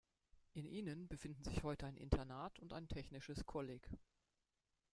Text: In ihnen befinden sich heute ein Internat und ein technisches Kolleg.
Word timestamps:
In 0.53 0.65
ihnen 0.65 1.07
befinden 1.07 1.43
sich 1.43 1.61
heute 1.61 1.85
ein 1.85 1.95
Internat 1.95 2.57
und 2.57 2.73
ein 2.73 2.87
technisches 2.87 3.45
Kolleg. 3.45 3.87